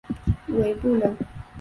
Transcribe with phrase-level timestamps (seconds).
[0.47, 1.15] 韦陟人。